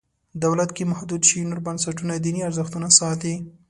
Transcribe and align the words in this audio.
دولت 0.43 0.69
که 0.75 0.83
محدود 0.91 1.21
شي 1.29 1.39
نور 1.49 1.59
بنسټونه 1.67 2.13
دیني 2.23 2.41
ارزښتونه 2.49 2.87
ساتي. 2.99 3.35